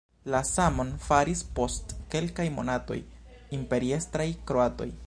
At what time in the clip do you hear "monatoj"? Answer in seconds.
2.57-2.99